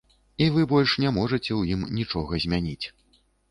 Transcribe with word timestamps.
І 0.45 0.45
вы 0.55 0.63
больш 0.71 0.95
не 1.03 1.11
можаце 1.17 1.47
ў 1.59 1.77
ім 1.77 1.85
нічога 2.01 2.43
змяніць. 2.49 2.85